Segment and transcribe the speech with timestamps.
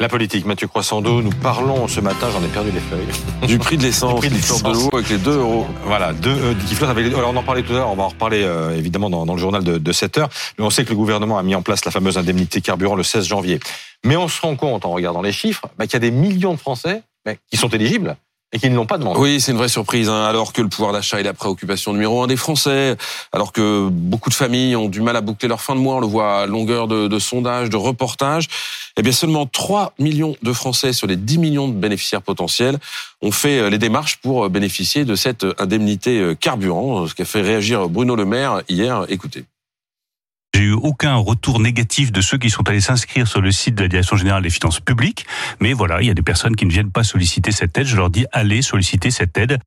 [0.00, 3.48] La politique, Mathieu Croissando, nous parlons ce matin, j'en ai perdu les feuilles.
[3.48, 4.84] Du prix de l'essence, prix de sort de l'essence.
[4.92, 5.66] l'eau avec les 2 euros.
[5.86, 7.96] Voilà, deux, euh, qui flottent avec les- Alors on en parlait tout à l'heure, on
[7.96, 10.28] va en reparler euh, évidemment dans, dans le journal de, de 7 heures.
[10.56, 13.02] Mais on sait que le gouvernement a mis en place la fameuse indemnité carburant le
[13.02, 13.58] 16 janvier.
[14.04, 16.54] Mais on se rend compte en regardant les chiffres bah, qu'il y a des millions
[16.54, 18.16] de Français bah, qui sont éligibles
[18.52, 19.20] et qui ne l'ont pas demandé.
[19.20, 22.22] Oui, c'est une vraie surprise, hein, alors que le pouvoir d'achat est la préoccupation numéro
[22.22, 22.96] un des Français,
[23.32, 26.00] alors que beaucoup de familles ont du mal à boucler leur fin de mois, on
[26.00, 28.48] le voit à longueur de, sondages, de reportages,
[28.96, 32.78] eh bien seulement 3 millions de Français sur les 10 millions de bénéficiaires potentiels
[33.20, 37.22] ont fait euh, les démarches pour euh, bénéficier de cette indemnité euh, carburant, ce qui
[37.22, 39.04] a fait réagir Bruno Le Maire hier.
[39.08, 39.44] Écoutez.
[40.54, 43.82] J'ai eu aucun retour négatif de ceux qui sont allés s'inscrire sur le site de
[43.82, 45.26] la Direction générale des finances publiques.
[45.60, 47.86] Mais voilà, il y a des personnes qui ne viennent pas solliciter cette aide.
[47.86, 49.58] Je leur dis allez solliciter cette aide.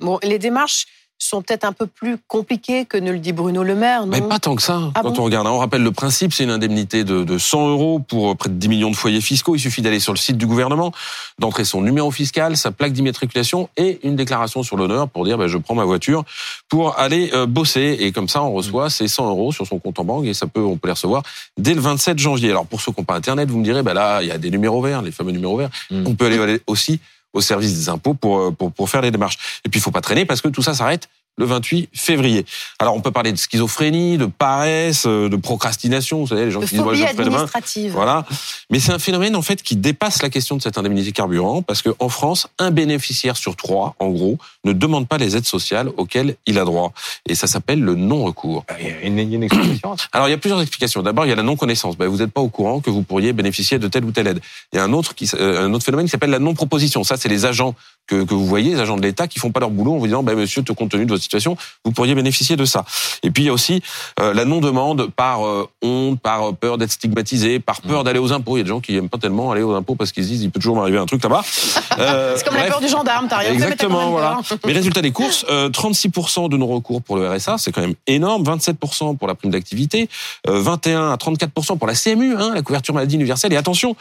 [0.00, 0.86] Bon, les démarches
[1.18, 4.20] sont peut-être un peu plus compliquées que ne le dit Bruno Le Maire, non Mais
[4.20, 4.80] pas tant que ça.
[4.94, 5.50] Ah quand bon on regarde, hein.
[5.50, 8.68] on rappelle le principe, c'est une indemnité de, de 100 euros pour près de 10
[8.68, 9.54] millions de foyers fiscaux.
[9.54, 10.92] Il suffit d'aller sur le site du gouvernement,
[11.38, 15.46] d'entrer son numéro fiscal, sa plaque d'immatriculation et une déclaration sur l'honneur pour dire ben,
[15.46, 16.24] je prends ma voiture
[16.68, 17.96] pour aller euh, bosser.
[18.00, 20.46] Et comme ça, on reçoit ces 100 euros sur son compte en banque et ça
[20.46, 21.22] peut, on peut les recevoir
[21.58, 22.50] dès le 27 janvier.
[22.50, 24.38] Alors pour ceux qui n'ont pas Internet, vous me direz, ben là, il y a
[24.38, 25.70] des numéros verts, les fameux numéros verts.
[25.90, 26.04] Mm.
[26.06, 27.00] On peut aller aussi
[27.34, 29.38] au service des impôts pour, euh, pour, pour faire les démarches.
[29.64, 32.46] Et puis il faut pas traîner parce que tout ça s'arrête le 28 février.
[32.78, 36.60] Alors on peut parler de schizophrénie, de paresse, euh, de procrastination, vous savez, les gens
[36.60, 37.46] De qui disent moi je ferai demain.
[37.92, 38.24] Voilà.
[38.70, 41.82] Mais c'est un phénomène en fait qui dépasse la question de cette indemnité carburant parce
[41.82, 46.36] qu'en France, un bénéficiaire sur trois, en gros, ne demande pas les aides sociales auxquelles
[46.46, 46.92] il a droit.
[47.28, 48.64] Et ça s'appelle le non-recours.
[48.80, 49.96] Il y a une, il y a une explication.
[50.12, 51.02] Alors il y a plusieurs explications.
[51.02, 51.96] D'abord, il y a la non-connaissance.
[51.96, 54.40] Ben, vous n'êtes pas au courant que vous pourriez bénéficier de telle ou telle aide.
[54.72, 57.04] Il y a un autre, qui, euh, un autre phénomène qui s'appelle la non-proposition.
[57.04, 57.74] Ça, c'est les agents
[58.06, 60.06] que, que vous voyez, les agents de l'État, qui font pas leur boulot en vous
[60.06, 62.84] disant, ben, monsieur, te- compte tenu de votre situation, vous pourriez bénéficier de ça.
[63.22, 63.82] Et puis il y a aussi
[64.20, 68.32] euh, la non-demande par euh, honte, par euh, peur d'être stigmatisé, par peur d'aller aux
[68.32, 68.54] impôts.
[68.64, 70.50] A des gens qui aiment pas tellement aller aux impôts parce qu'ils se disent, il
[70.50, 71.42] peut toujours m'arriver un truc là-bas.
[71.96, 74.40] Euh, C'est comme la peur du gendarme, quand Exactement, voilà.
[74.66, 77.94] Mais résultat des courses, euh, 36% de nos recours pour le RSA, c'est quand même
[78.08, 80.08] énorme, 27% pour la prime d'activité,
[80.48, 83.52] euh, 21 à 34% pour la CMU, hein, la couverture maladie universelle.
[83.52, 83.94] Et attention,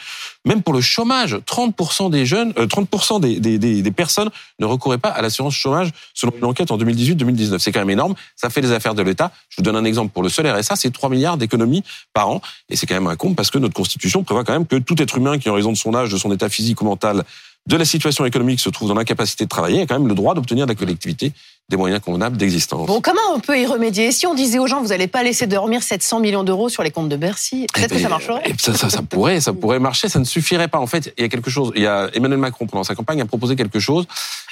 [0.45, 4.29] même pour le chômage, 30% des jeunes, euh, 30% des, des, des, des personnes
[4.59, 7.59] ne recouraient pas à l'assurance chômage selon une enquête en 2018-2019.
[7.59, 8.15] C'est quand même énorme.
[8.35, 9.31] Ça fait des affaires de l'État.
[9.49, 11.83] Je vous donne un exemple pour le seul RSA, c'est 3 milliards d'économies
[12.13, 12.41] par an.
[12.69, 15.01] Et c'est quand même un compte parce que notre constitution prévoit quand même que tout
[15.01, 17.23] être humain qui, en raison de son âge, de son état physique ou mental,
[17.65, 20.33] de la situation économique se trouve dans l'incapacité de travailler, a quand même le droit
[20.35, 21.31] d'obtenir de la collectivité
[21.69, 22.85] des moyens convenables d'existence.
[22.87, 25.47] Bon, comment on peut y remédier Si on disait aux gens, vous n'allez pas laisser
[25.47, 28.41] dormir 700 millions d'euros sur les comptes de Bercy, peut-être Eh que ça ben, marcherait.
[28.45, 30.79] eh, ça, ça, ça pourrait, ça pourrait marcher, ça ne suffirait pas.
[30.79, 31.71] En fait, il y a quelque chose.
[31.75, 34.05] Il y a Emmanuel Macron pendant sa campagne a proposé quelque chose,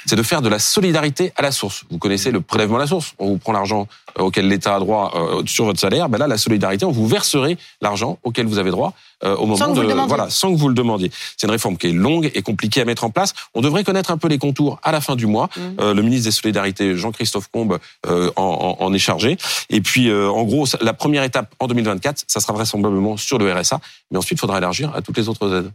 [0.05, 1.83] c'est de faire de la solidarité à la source.
[1.91, 3.13] Vous connaissez le prélèvement à la source.
[3.19, 6.07] On vous prend l'argent euh, auquel l'État a droit euh, sur votre salaire.
[6.09, 8.93] Ben là, la solidarité, on vous verserez l'argent auquel vous avez droit
[9.23, 10.07] euh, au moment Sans que de vous le demandiez.
[10.15, 11.11] voilà, sans que vous le demandiez.
[11.37, 13.33] C'est une réforme qui est longue et compliquée à mettre en place.
[13.53, 15.49] On devrait connaître un peu les contours à la fin du mois.
[15.79, 19.37] Euh, le ministre des Solidarités, Jean-Christophe Combe, euh, en, en, est chargé.
[19.69, 23.51] Et puis, euh, en gros, la première étape en 2024, ça sera vraisemblablement sur le
[23.51, 23.79] RSA.
[24.09, 25.71] Mais ensuite, il faudra élargir à toutes les autres aides.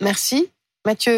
[0.00, 0.48] Merci,
[0.84, 1.16] Mathieu.